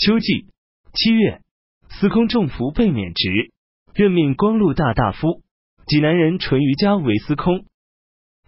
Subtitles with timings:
[0.00, 0.46] 秋季
[0.94, 1.42] 七月，
[1.90, 3.52] 司空仲福被免职，
[3.92, 5.42] 任命光禄大大夫、
[5.86, 7.66] 济南人淳于嘉为司空。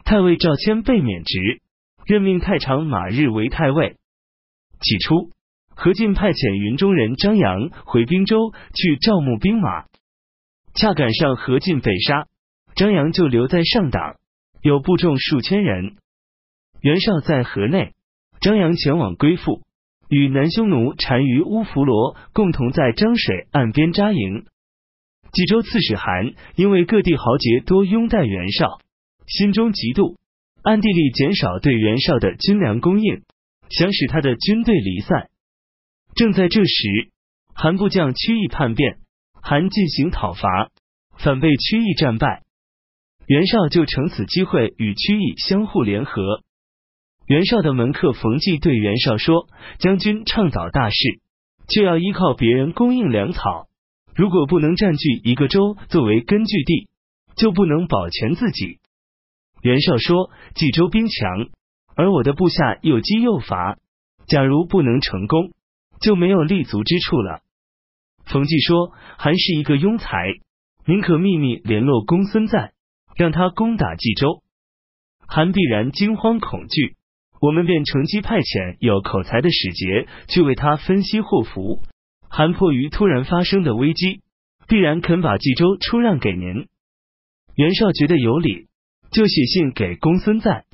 [0.03, 1.61] 太尉赵谦被免职，
[2.07, 3.99] 任命太常马日为太尉。
[4.81, 5.31] 起初，
[5.75, 9.85] 何进派遣云中人张扬回滨州去招募兵马，
[10.75, 12.29] 恰赶上何进被杀，
[12.77, 14.17] 张扬就留在上党，
[14.63, 15.99] 有部众数千人。
[16.81, 17.93] 袁绍在河内，
[18.41, 19.61] 张扬前往归附，
[20.13, 24.45] 与南匈奴单于乌弗罗共同在漳水岸边扎营。
[25.33, 28.79] 冀州刺史韩因为各地豪杰多拥戴袁绍，
[29.27, 30.19] 心中嫉妒，
[30.63, 33.23] 暗地里减少对袁绍的军粮供应。
[33.71, 35.31] 想使他的军队离散。
[36.15, 37.09] 正在这时，
[37.55, 38.99] 韩部将屈义叛变，
[39.43, 40.69] 韩进行讨伐，
[41.17, 42.43] 反被屈义战败。
[43.27, 46.43] 袁绍就乘此机会与屈义相互联合。
[47.27, 49.47] 袁绍的门客冯骥对袁绍说
[49.79, 51.21] ：“将军倡导大事，
[51.69, 53.69] 就要依靠别人供应粮草。
[54.15, 56.89] 如果不能占据一个州作为根据地，
[57.37, 58.79] 就不能保全自己。”
[59.63, 61.49] 袁绍说：“冀州兵强。”
[61.95, 63.77] 而我的部下又饥又乏，
[64.27, 65.53] 假如不能成功，
[66.01, 67.41] 就没有立足之处了。
[68.25, 70.17] 冯骥说：“韩是一个庸才，
[70.87, 72.73] 宁可秘密联络公孙瓒，
[73.15, 74.43] 让他攻打冀州，
[75.27, 76.97] 韩必然惊慌恐惧。
[77.43, 81.83] 我们便乘机派遣有口才的使节去为他分析祸福。
[82.29, 84.23] 韩迫于突然发生的危机，
[84.69, 86.69] 必然肯把冀州出让给您。”
[87.57, 88.69] 袁绍觉得有理，
[89.11, 90.65] 就写信给公孙瓒。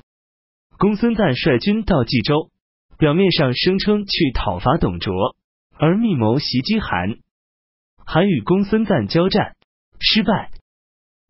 [0.77, 2.51] 公孙瓒率军到冀州，
[2.99, 5.35] 表面上声称去讨伐董卓，
[5.75, 7.17] 而密谋袭击韩。
[8.05, 9.55] 韩与公孙瓒交战
[9.99, 10.51] 失败，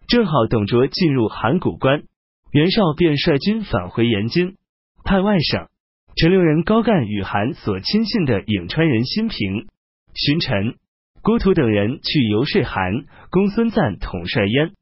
[0.10, 2.04] 正好董卓进入函谷关，
[2.52, 4.58] 袁绍便率军返回延津，
[5.10, 5.70] 派外省
[6.16, 9.66] 陈留人高干与韩所亲信的颍川人辛平、
[10.14, 10.76] 荀臣、
[11.24, 13.08] 郭图等人去游说韩。
[13.32, 14.74] 公孙瓒统帅燕、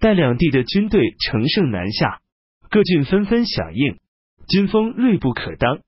[0.00, 2.18] 带两地的军队乘胜南下，
[2.68, 3.98] 各郡纷纷响应。
[4.48, 5.78] 军风锐不可当，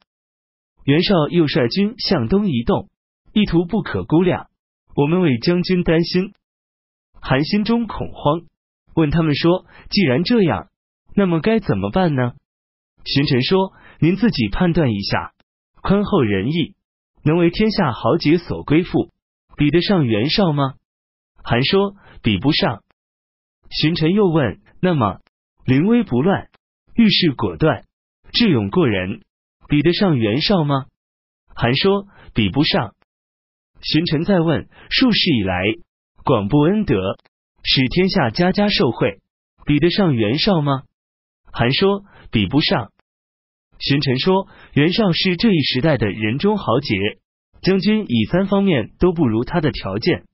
[0.85, 2.89] 袁绍又率军向东移动，
[3.33, 4.47] 意图不可估量。
[4.95, 6.35] 我们为将军担心，
[7.21, 8.43] 韩心中恐慌，
[8.95, 10.69] 问他们说：“既然这样，
[11.17, 12.35] 那么该怎么办呢？”
[13.05, 15.33] 荀臣说：“您自己判断一下，
[15.83, 16.75] 宽厚仁义，
[17.25, 19.11] 能为天下豪杰所归附，
[19.57, 20.75] 比得上袁绍吗？”
[21.43, 22.83] 韩说：“比不上。”
[23.71, 25.19] 荀臣又问：“那么
[25.65, 26.49] 临危不乱，
[26.95, 27.85] 遇事果断？”
[28.33, 29.23] 智勇过人，
[29.69, 30.87] 比得上袁绍吗？
[31.55, 32.95] 韩说比不上。
[33.81, 35.63] 荀臣再问：数世以来
[36.25, 37.19] 广布恩德，
[37.65, 39.21] 使天下家家受惠，
[39.65, 40.83] 比得上袁绍吗？
[41.51, 42.93] 韩说比不上。
[43.79, 46.97] 荀臣说：袁绍是这一时代的人中豪杰，
[47.63, 50.25] 将军以三方面都不如他的条件，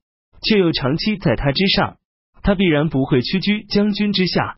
[0.43, 1.99] 却又长期在他之上，
[2.43, 4.57] 他必然不会屈居将军之下。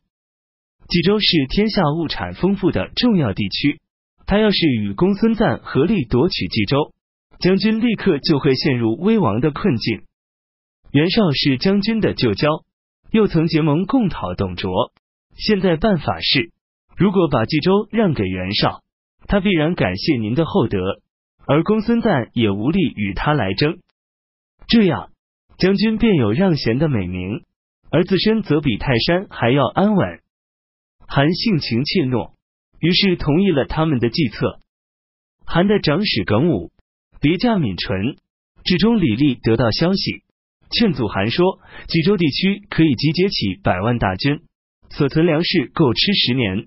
[0.87, 3.81] 冀州是天下物产丰富的重要地区，
[4.25, 6.93] 他要是与公孙瓒合力夺取冀州，
[7.39, 10.03] 将军立刻就会陷入危亡的困境。
[10.93, 12.63] 袁绍是将军的旧交，
[13.11, 14.93] 又曾结盟共讨董卓，
[15.35, 16.51] 现在办法是，
[16.97, 18.81] 如果把冀州让给袁绍，
[19.27, 20.79] 他必然感谢您的厚德，
[21.45, 23.77] 而公孙瓒也无力与他来争，
[24.67, 25.11] 这样
[25.59, 27.43] 将军便有让贤的美名，
[27.91, 30.21] 而自身则比泰山还要安稳。
[31.07, 32.31] 韩性情怯懦，
[32.79, 34.59] 于是同意了他们的计策。
[35.45, 36.71] 韩的长史耿武、
[37.21, 38.17] 别驾闵纯、
[38.63, 40.23] 至中李立得到消息，
[40.71, 44.41] 劝阻韩说：冀州地区可以集结起百万大军，
[44.89, 46.65] 所存粮食够吃十年。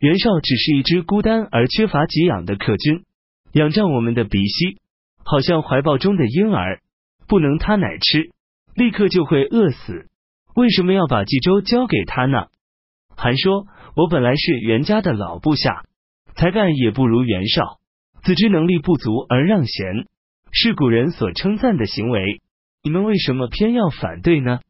[0.00, 3.04] 袁绍只是一只孤单而缺乏给养的客军，
[3.52, 4.78] 仰仗我们的鼻息，
[5.24, 6.80] 好像怀抱中的婴儿，
[7.26, 8.30] 不能他奶吃，
[8.74, 10.08] 立刻就会饿死。
[10.54, 12.46] 为什么要把冀州交给他呢？
[13.16, 13.66] 韩说
[13.96, 15.84] ：“我本来是袁家的老部下，
[16.34, 17.78] 才干也不如袁绍，
[18.22, 20.06] 自知能力不足而让贤，
[20.52, 22.40] 是古人所称赞的行为。
[22.82, 24.60] 你们为什么偏要反对呢？”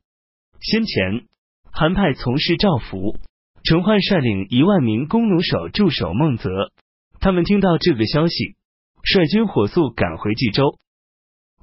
[0.60, 1.26] 先前
[1.72, 3.18] 韩派从事赵福、
[3.64, 6.70] 陈焕率领一万名弓弩手驻守孟泽，
[7.18, 8.56] 他们听到这个消息，
[9.02, 10.78] 率军火速赶回冀州。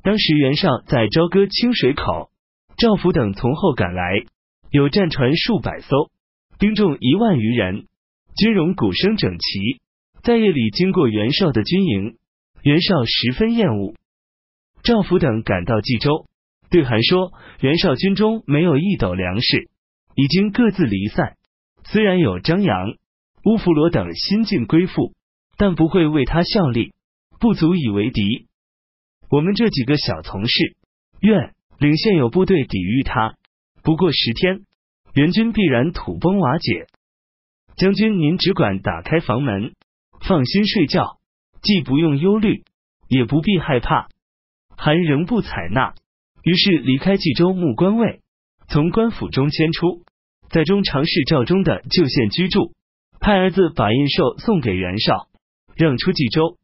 [0.02, 2.32] 当时袁绍在朝歌清水口，
[2.76, 4.24] 赵福等从后赶来，
[4.72, 6.10] 有战船数百艘。
[6.58, 7.86] 兵众一万余人，
[8.36, 9.80] 军容鼓声整齐，
[10.24, 12.18] 在夜里经过袁绍的军营，
[12.64, 13.94] 袁绍十分厌恶。
[14.82, 16.26] 赵福等赶到冀州，
[16.72, 17.32] 对韩说
[17.62, 19.70] ：“袁绍军中没有一斗粮食，
[20.16, 21.38] 已经各自离散。
[21.92, 22.94] 虽然有张扬、
[23.44, 25.12] 乌弗罗等新晋归附，
[25.58, 26.94] 但不会为他效力，
[27.38, 28.48] 不足以为敌。”
[29.30, 30.78] 我们这几个小从事，
[31.20, 33.36] 愿领现有部队抵御他。
[33.84, 34.62] 不过十天，
[35.16, 36.88] 援军必然土崩瓦解。
[37.76, 39.74] 将军，您只管打开房门，
[40.22, 41.18] 放心睡觉，
[41.62, 42.64] 既不用忧虑，
[43.10, 44.08] 也不必害怕。
[44.78, 45.94] 韩仍不采纳，
[46.44, 48.22] 于是离开冀州牧官位，
[48.70, 50.04] 从官府中迁出，
[50.52, 52.74] 在中常侍赵忠的旧县居住，
[53.22, 55.28] 派儿子把印绶送给袁绍，
[55.76, 56.58] 让出冀州。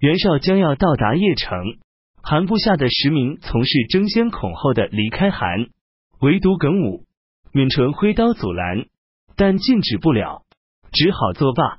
[0.00, 1.78] 袁绍将要到达邺城，
[2.20, 5.68] 韩部下的十名从事争先恐后的离开韩，
[6.20, 7.04] 唯独耿武、
[7.52, 8.86] 闵纯挥刀阻拦，
[9.36, 10.42] 但禁止不了，
[10.90, 11.78] 只好作罢。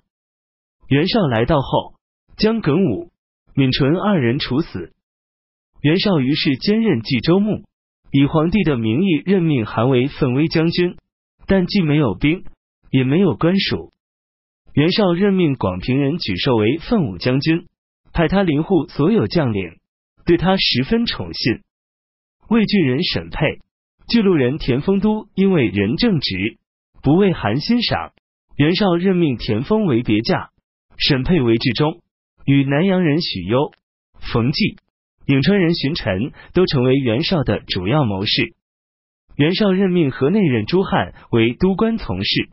[0.87, 1.95] 袁绍来到后，
[2.37, 3.11] 将耿武、
[3.53, 4.93] 闵纯二人处死。
[5.81, 7.65] 袁绍于是兼任冀州牧，
[8.11, 10.95] 以皇帝的名义任命韩为奋威将军，
[11.47, 12.43] 但既没有兵，
[12.91, 13.93] 也没有官署。
[14.73, 17.65] 袁绍任命广平人沮授为奋武将军。
[18.13, 19.77] 派他临护所有将领，
[20.25, 21.61] 对他十分宠信。
[22.49, 23.59] 魏郡人沈佩、
[24.09, 26.57] 巨鹿人田丰都因为人正直，
[27.03, 28.13] 不为韩欣赏。
[28.55, 30.49] 袁绍任命田丰为别驾，
[30.97, 32.01] 沈佩为至中，
[32.43, 33.71] 与南阳人许攸、
[34.33, 34.77] 冯骥、
[35.27, 38.55] 颍川人荀臣都成为袁绍的主要谋士。
[39.37, 42.49] 袁绍任命河内人朱汉为都官从事。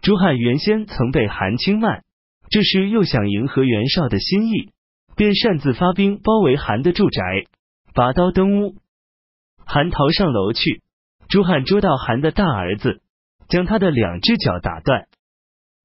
[0.00, 2.02] 朱汉原先曾被韩轻慢。
[2.50, 4.72] 这时又想迎合袁绍的心意，
[5.16, 7.22] 便擅自发兵包围韩的住宅，
[7.94, 8.74] 拔刀登屋。
[9.64, 10.82] 韩逃上楼去，
[11.28, 13.00] 朱汉捉到韩的大儿子，
[13.48, 15.06] 将他的两只脚打断。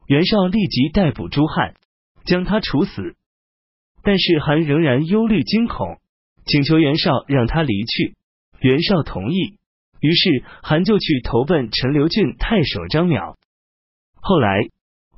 [0.07, 1.75] 袁绍立即逮捕朱汉，
[2.25, 3.15] 将他处死。
[4.01, 5.99] 但是韩仍然忧虑惊恐，
[6.45, 8.15] 请求袁绍让他离去。
[8.59, 9.56] 袁绍同意，
[9.99, 13.35] 于是韩就去投奔陈留郡太守张邈。
[14.15, 14.69] 后来。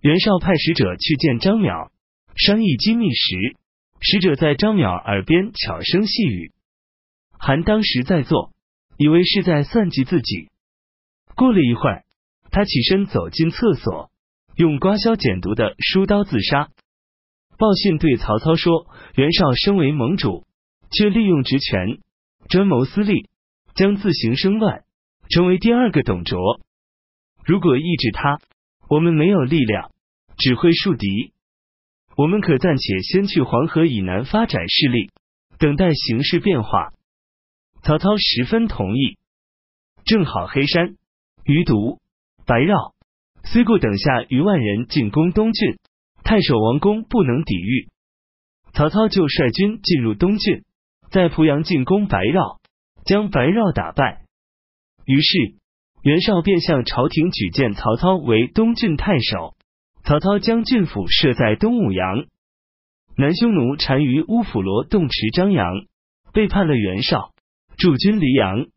[0.02, 1.90] 袁绍派使者去见张邈，
[2.38, 3.58] 商议机密时，
[4.00, 6.54] 使者在张邈耳边悄声细语。
[7.38, 8.54] 韩当时在做，
[8.96, 10.48] 以为是在算计自己。
[11.36, 12.06] 过了一会儿，
[12.50, 14.10] 他起身走进厕所，
[14.56, 16.70] 用刮削剪毒的书刀自杀。
[17.58, 18.88] 报信对曹操说
[19.20, 20.46] ：“袁绍身为盟主，
[20.92, 22.00] 却利用职权，
[22.48, 23.28] 专谋私利，
[23.80, 24.84] 将自行生乱，
[25.30, 26.60] 成为第二个董卓。
[27.46, 28.40] 如果抑制他。”
[28.90, 29.92] 我们没有力量，
[30.36, 31.32] 只会树敌。
[32.18, 35.12] 我们可暂且先去黄河以南发展势力，
[35.60, 36.92] 等待形势变化。
[37.84, 39.20] 曹操十分同意。
[40.06, 40.96] 正好黑山、
[41.46, 42.00] 余毒、
[42.48, 42.96] 白绕、
[43.44, 45.78] 虽固等下余万人进攻东郡，
[46.24, 47.90] 太守王公不能抵御，
[48.74, 50.64] 曹操就率军进入东郡，
[51.12, 52.60] 在濮阳进攻白绕，
[53.06, 54.22] 将白绕打败。
[55.06, 55.60] 于是。
[56.02, 59.56] 袁绍便向朝廷举荐曹操为东郡太守，
[60.06, 62.26] 曹操将郡府设在东武阳。
[63.18, 65.68] 南匈奴单于乌府罗洞池张扬
[66.32, 67.34] 背叛了袁绍，
[67.78, 68.68] 驻军黎阳。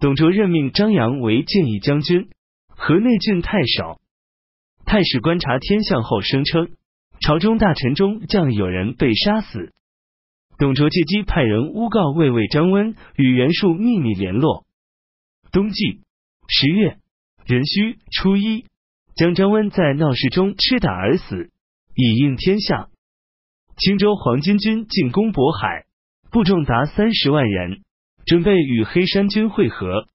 [0.00, 2.28] 董卓任命张扬为建义将军、
[2.66, 4.00] 河内郡太守。
[4.84, 6.70] 太史观察天象后声称，
[7.20, 9.72] 朝中大臣中将有人被杀死。
[10.58, 14.64] 董卓借机派人诬告魏魏张温与袁术秘密联络。
[15.50, 16.00] 冬季。
[16.54, 16.98] 十月
[17.46, 18.66] 壬戌初一，
[19.14, 21.50] 将张温在闹市中吃打而死，
[21.94, 22.90] 以应天下。
[23.78, 25.86] 青州黄巾军进攻渤海，
[26.30, 27.80] 部众达三十万人，
[28.26, 30.08] 准备与黑山军会合。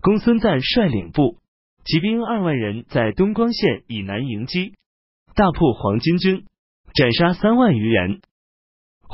[0.00, 1.38] 公孙瓒率领部
[1.84, 4.72] 骑兵二万人在东光县以南迎击，
[5.36, 6.46] 大破黄巾军，
[6.94, 8.20] 斩杀三万余人。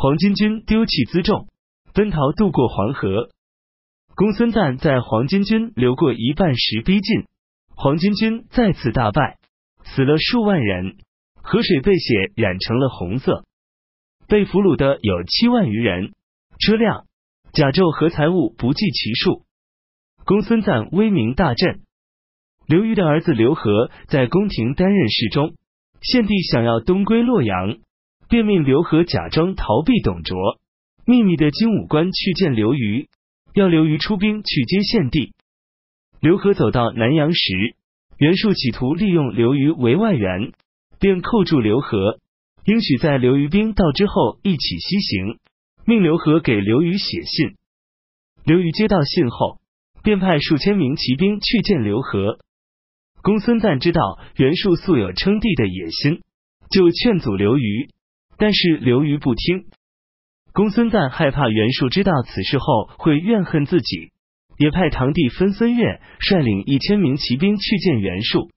[0.00, 1.48] 黄巾军丢弃辎重，
[1.92, 3.30] 奔逃渡过黄河。
[4.14, 7.24] 公孙瓒在黄巾军流过一半时逼近，
[7.74, 9.38] 黄巾军再次大败，
[9.82, 10.98] 死了数万人，
[11.42, 13.42] 河水被血染成了红色。
[14.28, 16.12] 被俘虏的有七万余人，
[16.60, 17.06] 车辆、
[17.52, 19.42] 甲胄和财物不计其数。
[20.24, 21.80] 公孙瓒威名大振。
[22.68, 25.56] 刘虞的儿子刘和在宫廷担任侍中，
[26.00, 27.78] 献帝想要东归洛阳，
[28.28, 30.36] 便命刘和假装逃避董卓，
[31.06, 33.08] 秘密的经武官去见刘虞。
[33.54, 35.32] 要刘虞出兵去接献帝。
[36.20, 37.74] 刘和走到南阳时，
[38.18, 40.52] 袁术企图利用刘虞为外援，
[41.00, 42.20] 便扣住刘和，
[42.66, 45.38] 应许在刘虞兵到之后一起西行，
[45.86, 47.56] 命刘和给刘虞写信。
[48.44, 49.58] 刘虞接到信后，
[50.04, 52.38] 便派数千名骑兵去见刘和。
[53.22, 56.20] 公孙瓒知道袁术素有称帝的野心，
[56.70, 57.88] 就劝阻刘虞，
[58.38, 59.66] 但是刘瑜不听。
[60.52, 64.12] 公孙瓒害怕袁术知道此事后会怨恨自己，
[64.56, 68.50] 也派堂弟分孙越率领一千名骑兵去见袁术，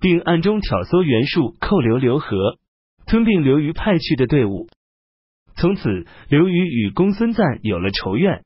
[0.00, 2.58] 并暗中挑唆袁术扣留刘和，
[3.06, 4.68] 吞并刘瑜派去的队伍。
[5.56, 8.44] 从此，刘瑜与公孙瓒有了仇怨。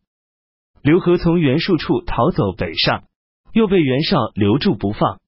[0.83, 3.05] 刘和从袁术处逃走北上，
[3.53, 5.21] 又被袁绍留住不放。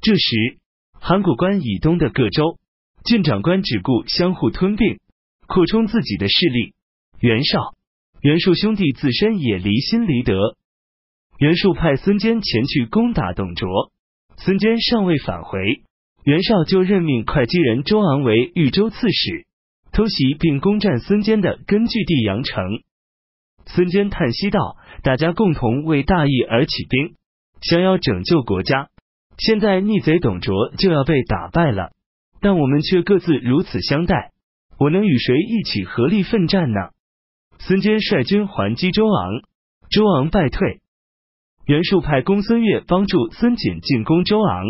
[0.00, 0.58] 这时，
[1.00, 2.58] 函谷关以东的各州
[3.04, 4.98] 郡长官只顾相互吞并，
[5.46, 6.74] 扩充自己的势力。
[7.20, 7.74] 袁绍、
[8.20, 10.56] 袁术兄弟自身也离心离德。
[11.38, 13.92] 袁术派孙坚前去攻打董卓，
[14.36, 15.82] 孙坚尚未返回，
[16.24, 19.46] 袁绍就任命会稽人周昂为豫州刺史，
[19.92, 22.64] 偷袭并攻占孙坚的根据地阳城。
[23.66, 27.14] 孙坚叹息道：“大家共同为大义而起兵，
[27.60, 28.88] 想要拯救国家。
[29.38, 31.90] 现在逆贼董卓就要被打败了，
[32.40, 34.32] 但我们却各自如此相待，
[34.78, 36.90] 我能与谁一起合力奋战呢？”
[37.60, 39.42] 孙坚率军还击周昂，
[39.90, 40.80] 周昂败退。
[41.66, 44.64] 袁术派公孙越帮助孙瑾进攻周昂，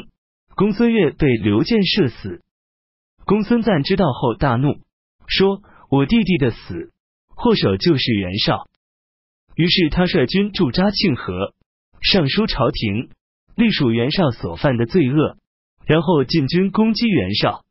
[0.56, 2.42] 公孙越被刘建射死。
[3.24, 4.78] 公孙瓒知道后大怒，
[5.26, 5.60] 说
[5.90, 6.92] ：“我弟弟的死，
[7.28, 8.66] 祸首就是袁绍。”
[9.54, 11.52] 于是他率军驻扎庆和，
[12.00, 13.10] 上书朝廷，
[13.54, 15.36] 隶属袁绍所犯的罪恶，
[15.88, 17.64] 然后进军攻击袁绍。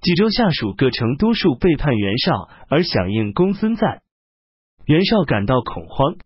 [0.00, 4.00] 冀州下属各城多数背叛袁绍，而响应公孙瓒。
[4.86, 6.16] 袁绍感到恐慌。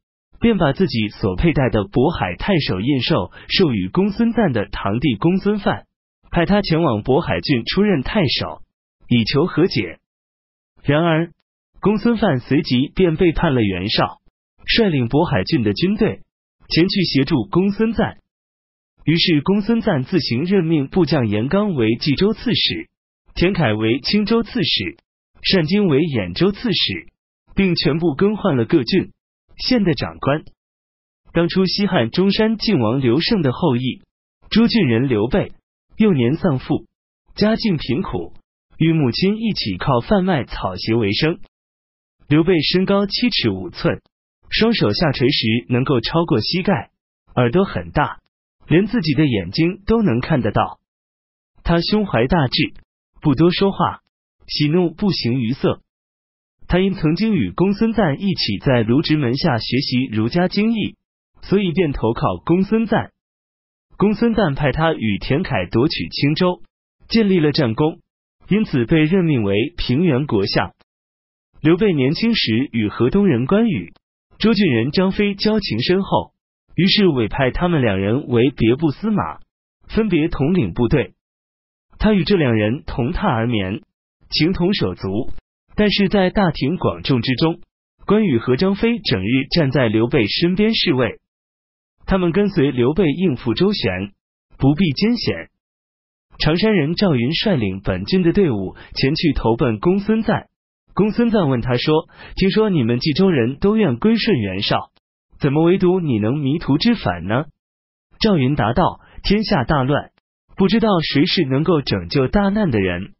[0.42, 5.84] 便把自己所佩戴的渤海太守印绶授予公孙瓒的堂弟公孙范，
[6.30, 8.62] 派他前往渤海郡出任太守，
[9.06, 9.98] 以求和解。
[10.82, 11.32] 然而，
[11.82, 14.22] 公孙范随即便背叛了袁绍，
[14.64, 16.22] 率领渤海郡的军队
[16.70, 18.16] 前去协助公孙瓒。
[19.04, 22.88] 于是，公孙瓒自行任命部将严纲为冀州刺史，
[23.34, 24.98] 田楷为青州刺史，
[25.54, 27.06] 单京为兖州刺史，
[27.54, 29.10] 并全部更换了各郡。
[29.56, 30.44] 县的长官，
[31.32, 34.02] 当初西汉中山靖王刘胜的后裔，
[34.48, 35.52] 朱郡人刘备，
[35.96, 36.86] 幼年丧父，
[37.34, 38.32] 家境贫苦，
[38.78, 41.40] 与母亲一起靠贩卖草鞋为生。
[42.28, 44.00] 刘备身高七尺五寸，
[44.48, 46.90] 双手下垂时能够超过膝盖，
[47.34, 48.18] 耳朵很大，
[48.70, 50.78] 连自己的眼睛都能看得到。
[51.64, 52.72] 他胸怀大志，
[53.20, 53.98] 不多说话，
[54.46, 55.82] 喜怒不形于色。
[56.68, 60.94] 他因曾经与公孙瓒一起在卢植门下学习儒家经义，
[61.42, 63.10] 所以便投靠公孙瓒。
[63.96, 66.62] 公孙瓒派他与田楷夺取青州，
[67.08, 67.98] 建立了战功，
[68.48, 70.70] 因此被任命为平原国相。
[71.60, 73.92] 刘备年轻时与河东人关羽、
[74.38, 76.34] 周郡人张飞交情深厚，
[76.74, 79.40] 于是委派他们两人为别部司马，
[79.88, 81.14] 分别统领部队。
[81.98, 83.82] 他与这两人同榻而眠，
[84.30, 85.30] 情同手足。
[85.76, 87.60] 但是在大庭广众之中，
[88.06, 91.20] 关羽和张飞整日站在刘备身边侍卫，
[92.06, 94.12] 他们跟随刘备应付周旋，
[94.58, 95.48] 不避艰险。
[96.38, 100.48] 常山人赵云率领本军的队伍前去投奔公孙瓒，
[100.94, 104.90] 公孙瓒问他说：“听说你们冀州人都愿归顺袁绍，
[105.40, 107.46] 怎么唯独你能迷途知返呢？”
[108.20, 110.12] 赵云答道：“天下大乱，
[110.56, 113.14] 不知道谁是能够拯救大难的人，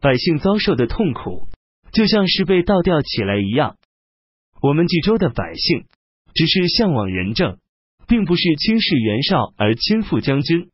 [0.00, 1.48] 百姓遭受的痛苦。”
[1.92, 3.76] 就像是被倒吊起来一样。
[4.62, 5.84] 我们冀州的百姓
[6.32, 7.58] 只是向往仁政，
[8.08, 10.70] 并不是轻视袁绍而亲附将军。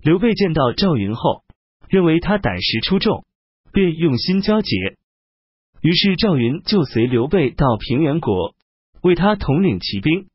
[0.00, 1.42] 刘备见到赵云后，
[1.88, 3.24] 认为他胆识出众，
[3.72, 4.76] 便用心交结。
[5.80, 8.54] 于是赵云就随刘备到平原国，
[9.02, 10.26] 为他统领骑兵。